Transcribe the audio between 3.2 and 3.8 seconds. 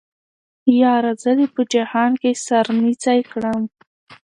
کړم